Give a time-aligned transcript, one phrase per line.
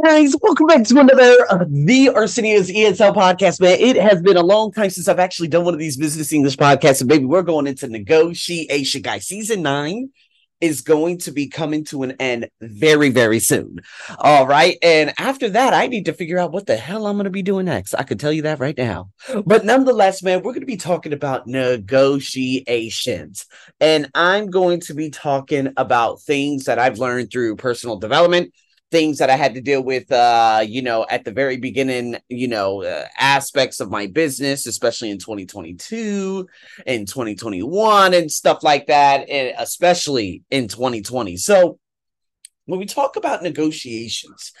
[0.00, 3.76] Guys, welcome back to another of the Arsenio's ESL podcast, man.
[3.78, 6.56] It has been a long time since I've actually done one of these business English
[6.56, 9.26] podcasts, and baby, we're going into negotiation, guys.
[9.26, 10.10] Season nine
[10.60, 13.80] is going to be coming to an end very, very soon.
[14.18, 14.78] All right.
[14.82, 17.42] And after that, I need to figure out what the hell I'm going to be
[17.42, 17.94] doing next.
[17.94, 19.10] I can tell you that right now.
[19.44, 23.46] But nonetheless, man, we're going to be talking about negotiations.
[23.80, 28.54] And I'm going to be talking about things that I've learned through personal development
[28.92, 32.46] things that I had to deal with, uh, you know, at the very beginning, you
[32.46, 36.46] know, uh, aspects of my business, especially in 2022
[36.86, 41.38] and 2021 and stuff like that, and especially in 2020.
[41.38, 41.78] So
[42.66, 44.52] when we talk about negotiations,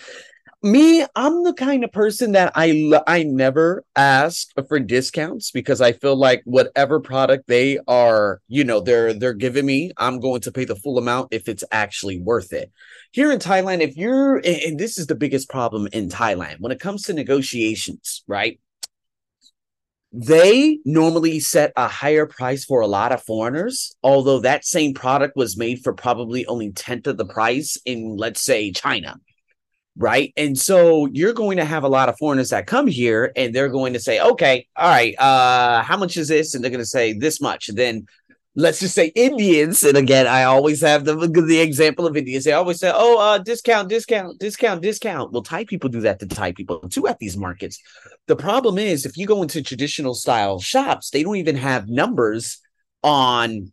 [0.62, 5.90] me i'm the kind of person that i i never ask for discounts because i
[5.90, 10.52] feel like whatever product they are you know they're they're giving me i'm going to
[10.52, 12.70] pay the full amount if it's actually worth it.
[13.10, 16.80] Here in thailand if you're and this is the biggest problem in thailand when it
[16.80, 18.60] comes to negotiations right?
[20.14, 25.36] They normally set a higher price for a lot of foreigners although that same product
[25.36, 29.16] was made for probably only tenth of the price in let's say china
[29.96, 30.32] right?
[30.36, 33.68] And so you're going to have a lot of foreigners that come here and they're
[33.68, 36.54] going to say, okay, all right, uh, how much is this?
[36.54, 37.68] And they're going to say this much.
[37.68, 38.06] And then
[38.54, 42.44] let's just say Indians, and again, I always have the the example of Indians.
[42.44, 46.26] They always say, "Oh, uh, discount, discount, discount, discount." Well, Thai people do that to
[46.26, 47.80] Thai people too at these markets.
[48.26, 52.60] The problem is, if you go into traditional style shops, they don't even have numbers
[53.02, 53.72] on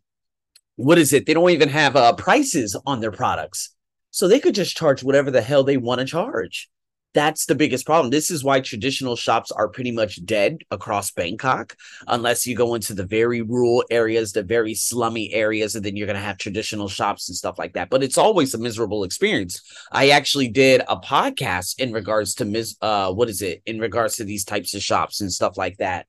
[0.76, 1.26] what is it?
[1.26, 3.74] They don't even have uh, prices on their products.
[4.10, 6.68] So they could just charge whatever the hell they want to charge.
[7.12, 8.10] That's the biggest problem.
[8.10, 11.74] This is why traditional shops are pretty much dead across Bangkok,
[12.06, 16.06] unless you go into the very rural areas, the very slummy areas, and then you're
[16.06, 17.90] going to have traditional shops and stuff like that.
[17.90, 19.60] But it's always a miserable experience.
[19.90, 23.60] I actually did a podcast in regards to mis- uh, what is it?
[23.66, 26.06] In regards to these types of shops and stuff like that.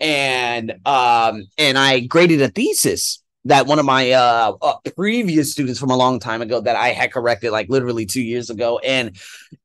[0.00, 5.78] And um, and I graded a thesis that one of my uh, uh, previous students
[5.78, 8.78] from a long time ago that I had corrected like literally two years ago.
[8.80, 9.16] And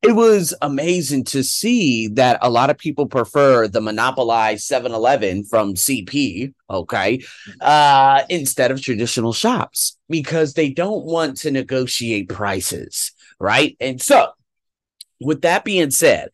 [0.02, 5.44] it was amazing to see that a lot of people prefer the monopolized 7 Eleven
[5.44, 7.24] from CP, okay,
[7.60, 13.10] uh, instead of traditional shops because they don't want to negotiate prices,
[13.40, 13.76] right?
[13.80, 14.28] And so,
[15.20, 16.28] with that being said,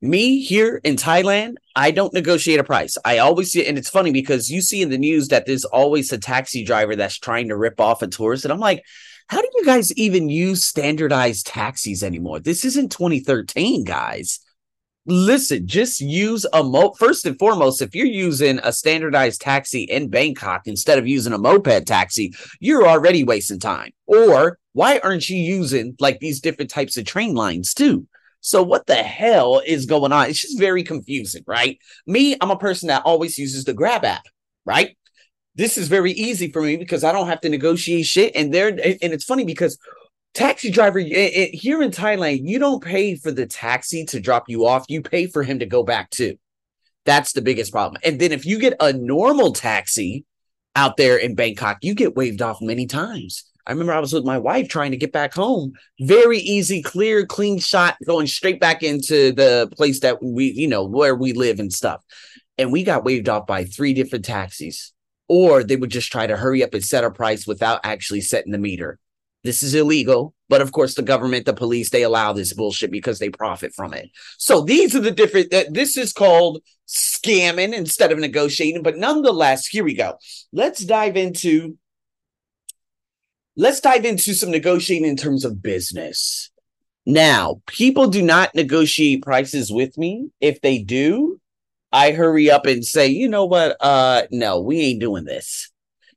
[0.00, 2.96] me here in Thailand, I don't negotiate a price.
[3.04, 6.12] I always see, and it's funny because you see in the news that there's always
[6.12, 8.44] a taxi driver that's trying to rip off a tourist.
[8.44, 8.84] And I'm like,
[9.28, 12.40] how do you guys even use standardized taxis anymore?
[12.40, 14.40] This isn't 2013, guys.
[15.04, 16.92] Listen, just use a mo.
[16.92, 21.38] First and foremost, if you're using a standardized taxi in Bangkok instead of using a
[21.38, 23.92] moped taxi, you're already wasting time.
[24.06, 28.06] Or why aren't you using like these different types of train lines too?
[28.40, 30.28] So what the hell is going on?
[30.28, 31.78] It's just very confusing, right?
[32.06, 34.24] Me, I'm a person that always uses the Grab app,
[34.64, 34.96] right?
[35.54, 38.36] This is very easy for me because I don't have to negotiate shit.
[38.36, 39.76] And there, and it's funny because
[40.34, 44.44] taxi driver it, it, here in Thailand, you don't pay for the taxi to drop
[44.48, 44.84] you off.
[44.88, 46.38] You pay for him to go back too.
[47.04, 48.00] That's the biggest problem.
[48.04, 50.24] And then if you get a normal taxi
[50.76, 53.44] out there in Bangkok, you get waved off many times.
[53.68, 55.74] I remember I was with my wife trying to get back home.
[56.00, 60.84] Very easy, clear, clean shot going straight back into the place that we, you know,
[60.84, 62.02] where we live and stuff.
[62.56, 64.94] And we got waved off by three different taxis.
[65.28, 68.52] Or they would just try to hurry up and set a price without actually setting
[68.52, 68.98] the meter.
[69.44, 70.34] This is illegal.
[70.48, 73.92] But of course, the government, the police, they allow this bullshit because they profit from
[73.92, 74.08] it.
[74.38, 78.82] So these are the different, this is called scamming instead of negotiating.
[78.82, 80.14] But nonetheless, here we go.
[80.54, 81.76] Let's dive into
[83.58, 86.50] let's dive into some negotiating in terms of business.
[87.04, 90.30] Now, people do not negotiate prices with me.
[90.40, 91.40] If they do,
[91.90, 93.76] I hurry up and say, you know what?
[93.80, 95.70] Uh, no, we ain't doing this.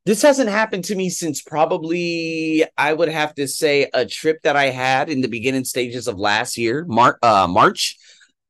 [0.06, 4.56] This hasn't happened to me since probably I would have to say a trip that
[4.56, 7.98] I had in the beginning stages of last year, Mar- uh, March.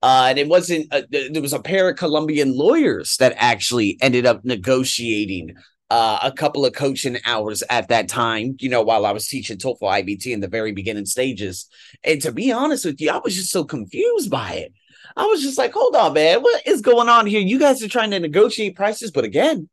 [0.01, 4.25] Uh, and it wasn't, uh, there was a pair of Colombian lawyers that actually ended
[4.25, 5.55] up negotiating
[5.91, 9.57] uh, a couple of coaching hours at that time, you know, while I was teaching
[9.57, 11.67] TOEFL IBT in the very beginning stages.
[12.05, 14.73] And to be honest with you, I was just so confused by it.
[15.17, 17.41] I was just like, hold on, man, what is going on here?
[17.41, 19.67] You guys are trying to negotiate prices, but again,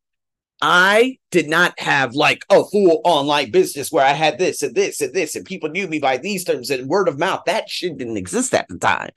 [0.60, 5.00] I did not have like a full online business where I had this and this
[5.00, 7.42] and this, and people knew me by these terms and word of mouth.
[7.46, 9.10] That shit didn't exist at the time.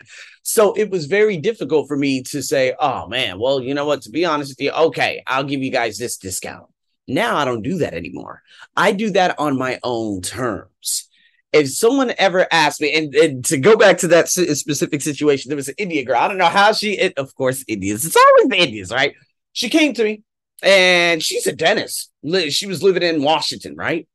[0.43, 4.03] So it was very difficult for me to say, oh man, well, you know what?
[4.03, 6.70] To be honest with you, okay, I'll give you guys this discount.
[7.13, 8.41] Now I don't do that anymore.
[8.75, 11.07] I do that on my own terms.
[11.53, 15.57] if someone ever asked me, and, and to go back to that specific situation, there
[15.57, 16.17] was an Indian girl.
[16.17, 18.05] I don't know how she, it, of course, Indians.
[18.05, 19.15] It's always the Indians, right?
[19.51, 20.23] She came to me
[20.63, 22.11] and she's a dentist.
[22.49, 24.07] She was living in Washington, right?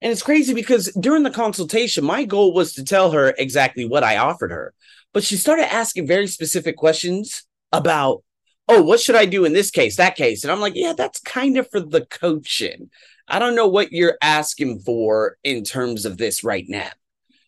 [0.00, 4.04] And it's crazy because during the consultation, my goal was to tell her exactly what
[4.04, 4.72] I offered her.
[5.12, 7.42] But she started asking very specific questions
[7.72, 8.22] about,
[8.68, 10.44] oh, what should I do in this case, that case?
[10.44, 12.90] And I'm like, yeah, that's kind of for the coaching.
[13.26, 16.90] I don't know what you're asking for in terms of this right now.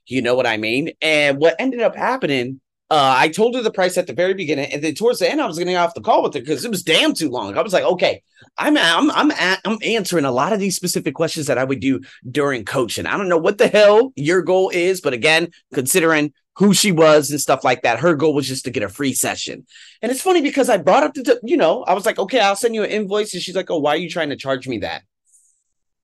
[0.07, 0.93] You know what I mean?
[1.01, 4.73] And what ended up happening uh, I told her the price at the very beginning,
[4.73, 6.73] and then towards the end, I was getting off the call with her because it
[6.73, 7.57] was damn too long.
[7.57, 8.23] I was like, okay,
[8.59, 9.33] I'm I'm I'm
[9.65, 13.07] I'm answering a lot of these specific questions that I would do during coaching.
[13.07, 17.31] I don't know what the hell your goal is, but again, considering who she was
[17.31, 19.65] and stuff like that, her goal was just to get a free session.
[20.03, 22.57] And it's funny because I brought up the, you know, I was like, okay, I'll
[22.57, 24.79] send you an invoice, and she's like, oh, why are you trying to charge me
[24.79, 25.03] that?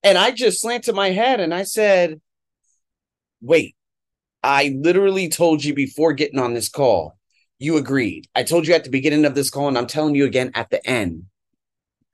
[0.05, 2.21] And I just slanted my head and I said,
[3.41, 3.76] wait
[4.47, 7.19] I literally told you before getting on this call,
[7.59, 8.29] you agreed.
[8.33, 10.71] I told you at the beginning of this call, and I'm telling you again at
[10.71, 11.25] the end.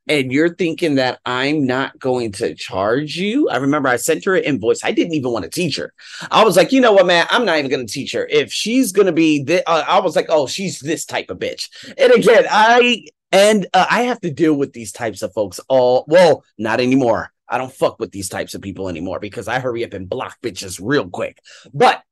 [0.08, 3.50] And you're thinking that I'm not going to charge you.
[3.50, 4.82] I remember I sent her an invoice.
[4.82, 5.93] I didn't even want to teach her.
[6.31, 7.26] I was like, you know what, man?
[7.31, 8.26] I'm not even going to teach her.
[8.29, 11.38] If she's going to be, th- uh, I was like, oh, she's this type of
[11.38, 11.69] bitch.
[11.99, 16.06] And again, I and uh, I have to deal with these types of folks all.
[16.08, 17.31] Well, not anymore.
[17.46, 20.38] I don't fuck with these types of people anymore because I hurry up and block
[20.43, 21.38] bitches real quick.
[21.75, 22.02] But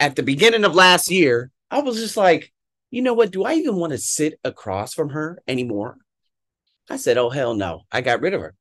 [0.00, 2.52] at the beginning of last year, I was just like,
[2.90, 3.30] you know what?
[3.30, 5.96] Do I even want to sit across from her anymore?
[6.88, 7.82] I said, oh, hell no.
[7.90, 8.54] I got rid of her.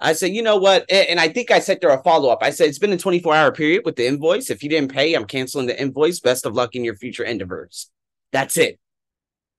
[0.00, 0.90] I said, you know what?
[0.90, 2.42] And I think I sent her a follow up.
[2.42, 4.50] I said, it's been a 24 hour period with the invoice.
[4.50, 6.20] If you didn't pay, I'm canceling the invoice.
[6.20, 7.90] Best of luck in your future endeavors.
[8.32, 8.78] That's it.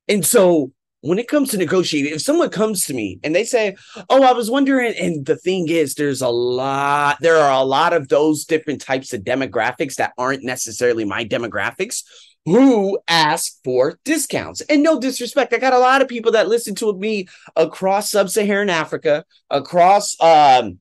[0.07, 0.71] And so
[1.05, 3.75] when it comes to negotiating, if someone comes to me and they say,
[4.09, 7.93] "Oh, I was wondering," and the thing is, there's a lot, there are a lot
[7.93, 12.03] of those different types of demographics that aren't necessarily my demographics
[12.45, 14.61] who ask for discounts.
[14.61, 18.69] And no disrespect, I got a lot of people that listen to me across sub-Saharan
[18.69, 20.79] Africa, across um,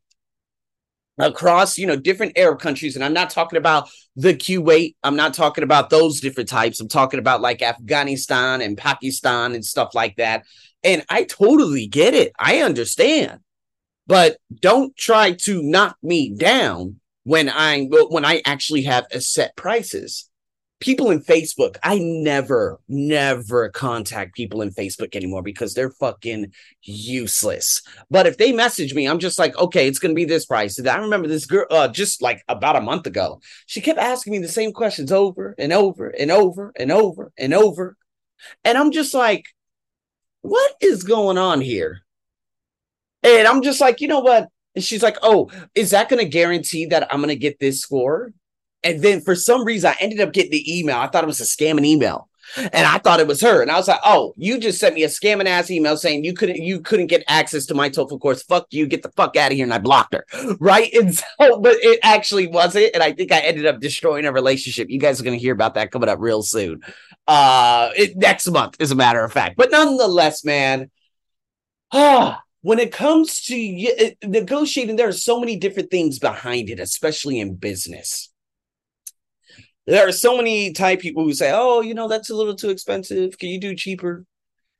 [1.18, 2.96] across you know different arab countries.
[2.96, 4.96] And i'm not talking about the kuwait.
[5.02, 6.80] I'm not talking about those different types.
[6.80, 10.44] I'm talking about like afghanistan and pakistan and stuff like that.
[10.82, 12.32] And i totally get it.
[12.38, 13.40] I understand.
[14.06, 19.56] But don't try to knock me down when i when i actually have a set
[19.56, 20.28] prices
[20.80, 27.82] people in Facebook, I never, never contact people in Facebook anymore because they're fucking useless.
[28.10, 30.78] But if they message me, I'm just like, okay, it's gonna be this price.
[30.84, 33.40] I remember this girl uh, just like about a month ago.
[33.66, 37.54] She kept asking me the same questions over and over and over and over and
[37.54, 37.96] over.
[38.64, 39.46] And I'm just like,
[40.42, 42.00] what is going on here?
[43.22, 44.48] And I'm just like, you know what?
[44.74, 48.32] And she's like, oh, is that to guarantee that I'm to get this score?
[48.84, 50.98] And then for some reason, I ended up getting the email.
[50.98, 52.28] I thought it was a scamming email.
[52.56, 53.62] And I thought it was her.
[53.62, 56.34] And I was like, oh, you just sent me a scamming ass email saying you
[56.34, 58.42] couldn't you couldn't get access to my TOEFL course.
[58.42, 59.64] Fuck you, get the fuck out of here.
[59.64, 60.26] And I blocked her.
[60.60, 60.92] Right.
[60.94, 61.24] And so,
[61.60, 62.90] but it actually wasn't.
[62.94, 64.88] And I think I ended up destroying a relationship.
[64.88, 66.82] You guys are gonna hear about that coming up real soon.
[67.26, 69.56] Uh it, next month, as a matter of fact.
[69.56, 70.90] But nonetheless, man.
[71.92, 77.38] Ah, when it comes to negotiating, there are so many different things behind it, especially
[77.38, 78.30] in business
[79.86, 82.70] there are so many Thai people who say, "Oh, you know, that's a little too
[82.70, 83.38] expensive.
[83.38, 84.24] Can you do cheaper?"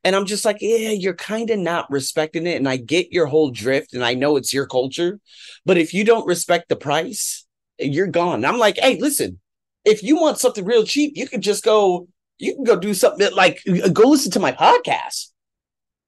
[0.03, 3.27] And I'm just like, "Yeah, you're kind of not respecting it." And I get your
[3.27, 5.19] whole drift, and I know it's your culture,
[5.65, 7.45] but if you don't respect the price,
[7.79, 8.35] you're gone.
[8.35, 9.39] And I'm like, "Hey, listen,
[9.83, 12.07] if you want something real cheap, you can just go.
[12.37, 15.31] You can go do something like uh, go listen to my podcast."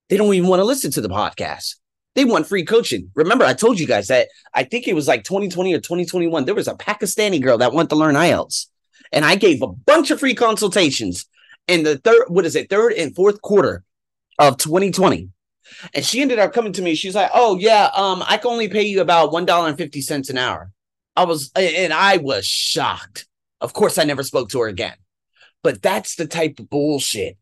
[0.10, 1.76] They don't even want to listen to the podcast.
[2.16, 3.12] They want free coaching.
[3.14, 6.46] Remember, I told you guys that I think it was like 2020 or 2021.
[6.46, 8.68] There was a Pakistani girl that went to learn IELTS
[9.12, 11.26] and I gave a bunch of free consultations
[11.68, 13.84] in the third, what is it, third and fourth quarter
[14.40, 15.30] of 2020.
[15.94, 16.96] And she ended up coming to me.
[16.96, 20.02] She's like, "Oh yeah, um, I can only pay you about one dollar and fifty
[20.02, 20.72] cents an hour."
[21.16, 23.28] I was, and I was shocked.
[23.60, 24.96] Of course, I never spoke to her again.
[25.64, 27.38] But that's the type of bullshit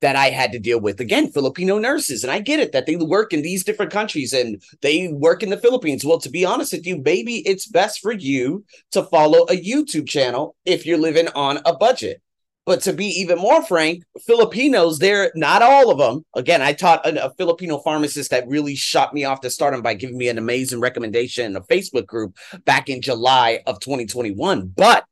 [0.00, 1.00] that I had to deal with.
[1.00, 2.24] Again, Filipino nurses.
[2.24, 5.50] And I get it that they work in these different countries and they work in
[5.50, 6.04] the Philippines.
[6.04, 10.08] Well, to be honest with you, maybe it's best for you to follow a YouTube
[10.08, 12.22] channel if you're living on a budget.
[12.66, 16.24] But to be even more frank, Filipinos, they're not all of them.
[16.36, 19.82] Again, I taught a, a Filipino pharmacist that really shot me off to start him
[19.82, 24.72] by giving me an amazing recommendation in a Facebook group back in July of 2021.
[24.76, 25.04] But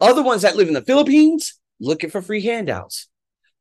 [0.00, 3.08] other ones that live in the Philippines looking for free handouts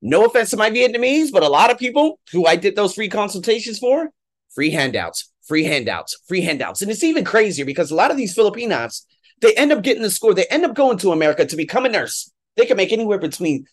[0.01, 3.09] no offense to my Vietnamese, but a lot of people who I did those free
[3.09, 4.09] consultations for,
[4.53, 6.81] free handouts, free handouts, free handouts.
[6.81, 9.05] And it's even crazier because a lot of these Filipinos,
[9.41, 10.33] They end up getting the score.
[10.33, 12.31] They end up going to America to become a nurse.
[12.57, 13.65] They can make anywhere between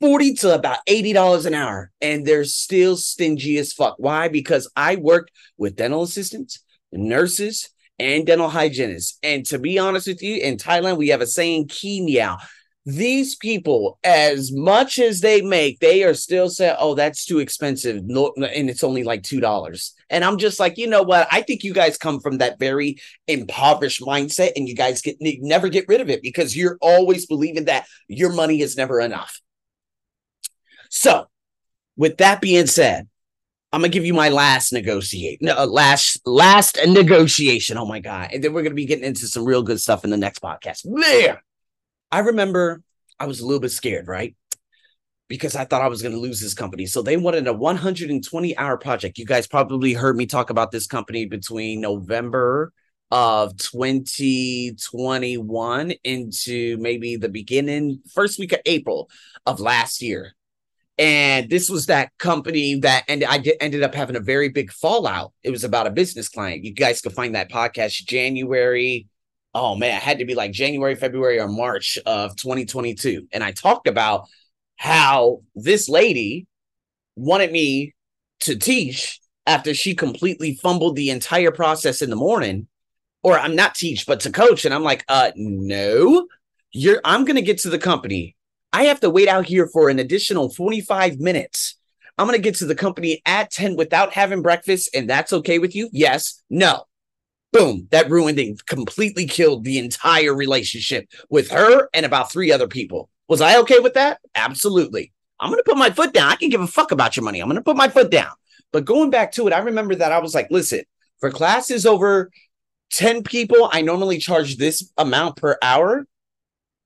[0.00, 1.90] 40 to about $80 an hour.
[2.00, 3.96] And they're still stingy as fuck.
[3.98, 4.28] Why?
[4.28, 6.62] Because I worked with dental assistants,
[6.92, 9.18] nurses, and dental hygienists.
[9.22, 12.36] And to be honest with you, in Thailand, we have a saying, Kenya.
[12.86, 18.04] These people, as much as they make, they are still saying, oh, that's too expensive.
[18.04, 19.90] No, and it's only like $2.
[20.10, 21.26] And I'm just like, you know what?
[21.32, 25.68] I think you guys come from that very impoverished mindset and you guys get never
[25.70, 29.40] get rid of it because you're always believing that your money is never enough.
[30.90, 31.26] So,
[31.96, 33.08] with that being said,
[33.72, 37.76] I'm gonna give you my last negotiate, no, uh, last last negotiation.
[37.76, 38.30] Oh my god!
[38.32, 40.82] And then we're gonna be getting into some real good stuff in the next podcast.
[40.84, 41.42] There,
[42.14, 42.80] I remember
[43.18, 44.36] I was a little bit scared, right?
[45.26, 46.86] Because I thought I was gonna lose this company.
[46.86, 49.18] So they wanted a 120 hour project.
[49.18, 52.72] You guys probably heard me talk about this company between November
[53.10, 59.10] of 2021 into maybe the beginning first week of April
[59.44, 60.36] of last year
[60.96, 65.32] and this was that company that and I ended up having a very big fallout.
[65.42, 66.64] It was about a business client.
[66.64, 69.08] You guys can find that podcast January.
[69.54, 73.28] Oh man, it had to be like January, February, or March of 2022.
[73.32, 74.26] And I talked about
[74.76, 76.46] how this lady
[77.16, 77.94] wanted me
[78.40, 82.66] to teach after she completely fumbled the entire process in the morning.
[83.22, 84.64] Or I'm not teach, but to coach.
[84.66, 86.26] And I'm like, uh, no,
[86.72, 88.36] you're I'm gonna get to the company
[88.74, 91.76] I have to wait out here for an additional 45 minutes.
[92.18, 95.60] I'm going to get to the company at 10 without having breakfast, and that's okay
[95.60, 95.88] with you?
[95.92, 96.42] Yes.
[96.50, 96.82] No.
[97.54, 97.86] Boom.
[97.92, 103.08] That ruined and completely killed the entire relationship with her and about three other people.
[103.28, 104.18] Was I okay with that?
[104.34, 105.12] Absolutely.
[105.38, 106.32] I'm going to put my foot down.
[106.32, 107.38] I can give a fuck about your money.
[107.38, 108.32] I'm going to put my foot down.
[108.72, 110.82] But going back to it, I remember that I was like, listen,
[111.20, 112.32] for classes over
[112.90, 116.08] 10 people, I normally charge this amount per hour.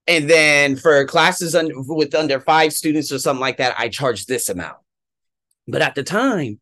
[0.07, 4.27] And then for classes un- with under five students or something like that, I charge
[4.27, 4.77] this amount.
[5.67, 6.61] But at the time,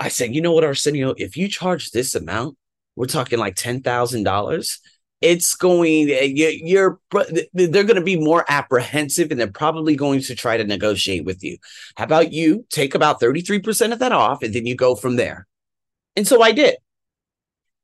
[0.00, 2.56] I said, you know what, Arsenio, if you charge this amount,
[2.96, 4.78] we're talking like $10,000.
[5.22, 7.00] It's going, you're,
[7.54, 11.42] they're going to be more apprehensive and they're probably going to try to negotiate with
[11.42, 11.56] you.
[11.96, 15.46] How about you take about 33% of that off and then you go from there?
[16.16, 16.76] And so I did.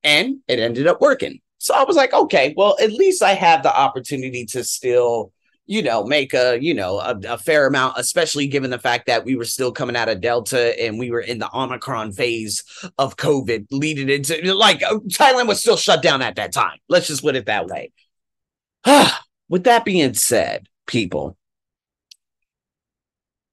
[0.04, 1.40] And it ended up working.
[1.58, 5.32] So I was like, okay, well, at least I have the opportunity to still,
[5.66, 9.24] you know, make a, you know, a, a, fair amount, especially given the fact that
[9.24, 12.64] we were still coming out of Delta and we were in the Omicron phase
[12.98, 16.78] of COVID leading into like uh, Thailand was still shut down at that time.
[16.88, 17.92] Let's just put it that way.
[19.48, 21.36] With that being said, people,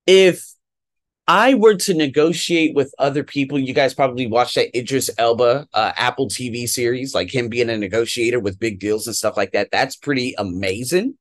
[0.07, 0.43] if
[1.27, 5.91] I were to negotiate with other people, you guys probably watched that Idris Elba uh,
[5.95, 9.69] Apple TV series, like him being a negotiator with big deals and stuff like that.
[9.71, 11.15] That's pretty amazing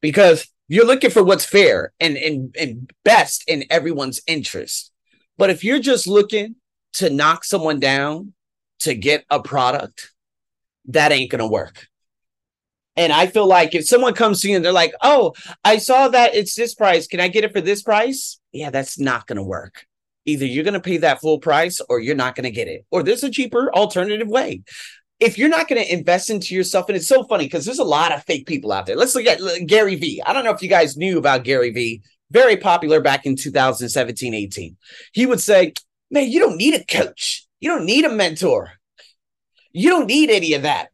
[0.00, 4.92] because you're looking for what's fair and, and, and best in everyone's interest.
[5.36, 6.56] But if you're just looking
[6.94, 8.34] to knock someone down
[8.80, 10.12] to get a product,
[10.86, 11.86] that ain't going to work.
[12.96, 16.08] And I feel like if someone comes to you and they're like, oh, I saw
[16.08, 17.06] that it's this price.
[17.06, 18.40] Can I get it for this price?
[18.50, 19.86] Yeah, that's not going to work.
[20.26, 22.84] Either you're going to pay that full price or you're not going to get it.
[22.90, 24.62] Or there's a cheaper alternative way.
[25.20, 27.84] If you're not going to invest into yourself, and it's so funny because there's a
[27.84, 28.96] lot of fake people out there.
[28.96, 30.22] Let's look at Gary Vee.
[30.24, 34.34] I don't know if you guys knew about Gary Vee, very popular back in 2017,
[34.34, 34.76] 18.
[35.12, 35.72] He would say,
[36.10, 37.46] man, you don't need a coach.
[37.58, 38.72] You don't need a mentor.
[39.72, 40.90] You don't need any of that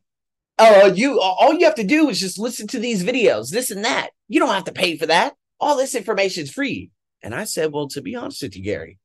[0.58, 3.84] oh, you all you have to do is just listen to these videos, this and
[3.84, 4.10] that.
[4.28, 5.34] You don't have to pay for that.
[5.60, 6.90] All this information is free.
[7.22, 8.98] And I said, well, to be honest with you, Gary,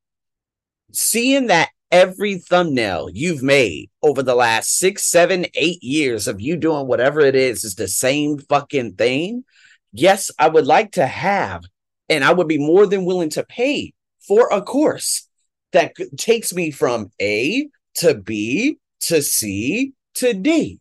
[0.91, 6.55] seeing that every thumbnail you've made over the last six, seven, eight years of you
[6.55, 9.43] doing whatever it is is the same fucking thing.
[9.91, 11.63] Yes, I would like to have,
[12.07, 15.27] and I would be more than willing to pay for a course
[15.71, 20.79] that takes me from A to B to C to D.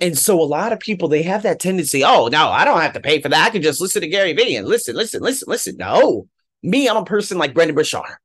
[0.00, 2.92] And so a lot of people they have that tendency, oh no, I don't have
[2.92, 3.46] to pay for that.
[3.46, 5.76] I can just listen to Gary Vee and listen, listen, listen, listen.
[5.76, 6.28] No.
[6.62, 8.18] Me, I'm a person like Brendon Burchard.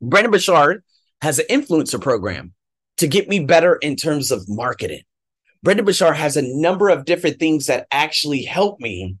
[0.00, 0.82] Brendon Burchard
[1.20, 2.52] has an influencer program
[2.98, 5.02] to get me better in terms of marketing.
[5.62, 9.16] Brendon Burchard has a number of different things that actually help me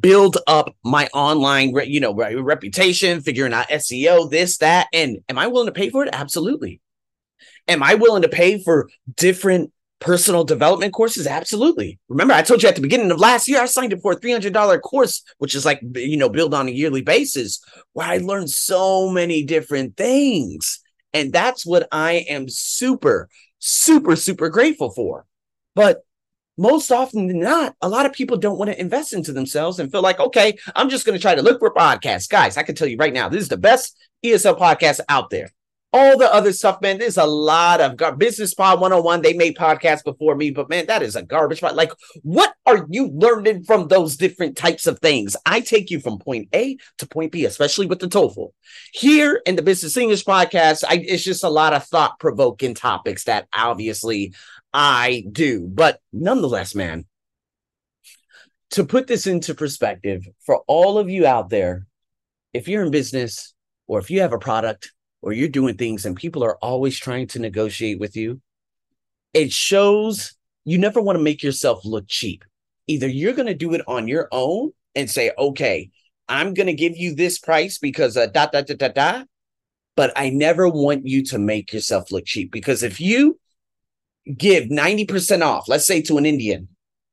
[0.00, 4.88] build up my online, you know, reputation, figuring out SEO, this, that.
[4.92, 6.10] And am I willing to pay for it?
[6.12, 6.80] Absolutely.
[7.66, 12.68] Am I willing to pay for different personal development courses absolutely remember i told you
[12.68, 15.64] at the beginning of last year i signed up for a $300 course which is
[15.64, 17.60] like you know build on a yearly basis
[17.92, 20.80] where i learned so many different things
[21.12, 23.28] and that's what i am super
[23.58, 25.26] super super grateful for
[25.74, 26.02] but
[26.58, 29.90] most often than not, a lot of people don't want to invest into themselves and
[29.90, 32.28] feel like, okay, I'm just going to try to look for podcasts.
[32.28, 35.50] Guys, I can tell you right now, this is the best ESL podcast out there.
[35.90, 39.22] All the other stuff, man, there's a lot of gar- Business Pod 101.
[39.22, 41.76] They made podcasts before me, but man, that is a garbage pod.
[41.76, 41.92] Like,
[42.22, 45.34] what are you learning from those different types of things?
[45.46, 48.50] I take you from point A to point B, especially with the TOEFL.
[48.92, 53.24] Here in the Business English podcast, I, it's just a lot of thought provoking topics
[53.24, 54.34] that obviously
[54.74, 55.66] I do.
[55.66, 57.06] But nonetheless, man,
[58.72, 61.86] to put this into perspective for all of you out there,
[62.52, 63.54] if you're in business
[63.86, 64.92] or if you have a product
[65.22, 68.40] or you're doing things and people are always trying to negotiate with you,
[69.34, 70.34] it shows
[70.64, 72.44] you never want to make yourself look cheap.
[72.86, 75.90] Either you're going to do it on your own and say, okay,
[76.28, 79.24] I'm going to give you this price because uh, da da da da da.
[79.96, 83.38] But I never want you to make yourself look cheap because if you
[84.36, 86.68] give 90% off, let's say to an Indian,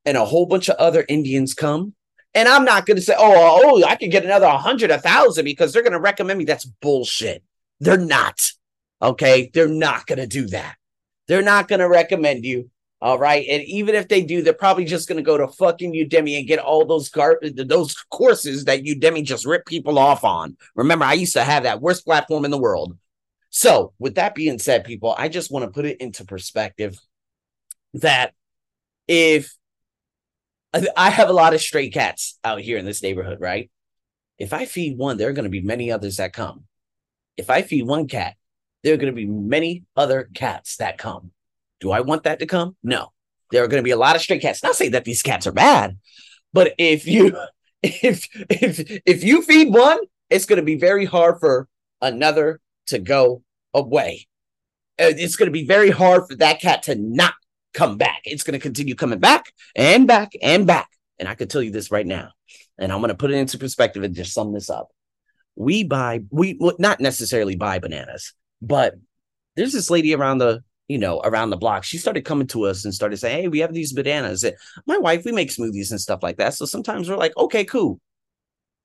[0.05, 1.93] and a whole bunch of other Indians come,
[2.33, 5.73] and I'm not going to say, oh, oh, I can get another 100, 1,000 because
[5.73, 6.45] they're going to recommend me.
[6.45, 7.43] That's bullshit.
[7.79, 8.51] They're not.
[9.01, 9.49] Okay.
[9.53, 10.75] They're not going to do that.
[11.27, 12.69] They're not going to recommend you.
[13.01, 13.45] All right.
[13.49, 16.47] And even if they do, they're probably just going to go to fucking Udemy and
[16.47, 20.57] get all those gar- those courses that Udemy just rip people off on.
[20.75, 22.97] Remember, I used to have that worst platform in the world.
[23.49, 26.97] So, with that being said, people, I just want to put it into perspective
[27.95, 28.33] that
[29.07, 29.53] if
[30.97, 33.69] I have a lot of stray cats out here in this neighborhood, right?
[34.37, 36.65] If I feed one, there are going to be many others that come.
[37.37, 38.35] If I feed one cat,
[38.83, 41.31] there are going to be many other cats that come.
[41.79, 42.75] Do I want that to come?
[42.83, 43.11] No.
[43.51, 44.63] There are going to be a lot of stray cats.
[44.63, 45.97] Not saying that these cats are bad,
[46.53, 47.35] but if you
[47.83, 49.99] if if if you feed one,
[50.29, 51.67] it's going to be very hard for
[52.01, 54.27] another to go away.
[54.99, 57.33] Uh, it's going to be very hard for that cat to not
[57.73, 58.21] come back.
[58.23, 60.89] It's going to continue coming back and back and back.
[61.19, 62.31] And I can tell you this right now,
[62.77, 64.89] and I'm going to put it into perspective and just sum this up.
[65.55, 68.95] We buy, we well, not necessarily buy bananas, but
[69.55, 71.83] there's this lady around the, you know, around the block.
[71.83, 74.43] She started coming to us and started saying, Hey, we have these bananas.
[74.43, 76.53] And my wife, we make smoothies and stuff like that.
[76.53, 77.99] So sometimes we're like, okay, cool.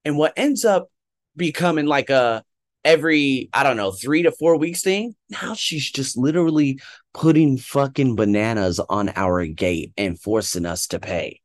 [0.05, 0.91] And what ends up
[1.37, 2.45] becoming like a,
[2.85, 5.15] every I don't know three to four weeks thing.
[5.29, 6.81] Now she's just literally
[7.13, 11.41] putting fucking bananas on our gate and forcing us to pay.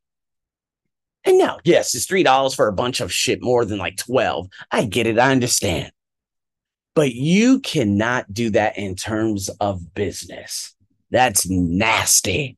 [1.26, 4.48] And now, yes, it's three dollars for a bunch of shit more than like twelve.
[4.70, 5.92] I get it, I understand.
[6.94, 10.74] But you cannot do that in terms of business.
[11.10, 12.56] That's nasty.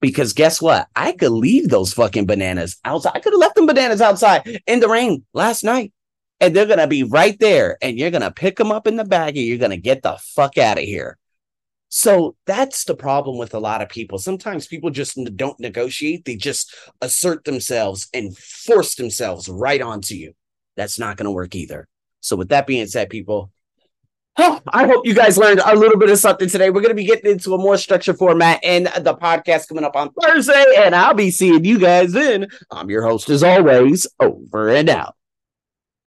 [0.00, 0.86] Because guess what?
[0.94, 3.12] I could leave those fucking bananas outside.
[3.14, 5.92] I could have left them bananas outside in the rain last night
[6.40, 9.36] and they're to be right there and you're to pick them up in the bag
[9.36, 11.16] and you're to get the fuck out of here.
[11.88, 14.18] So that's the problem with a lot of people.
[14.18, 20.32] Sometimes people just don't negotiate, they just assert themselves and force themselves right onto you.
[20.76, 21.88] That's not going to work either.
[22.20, 23.52] So, with that being said, people,
[24.38, 26.68] Oh, I hope you guys learned a little bit of something today.
[26.68, 29.96] We're going to be getting into a more structured format in the podcast coming up
[29.96, 32.48] on Thursday, and I'll be seeing you guys then.
[32.70, 35.15] I'm your host, as always, over and out.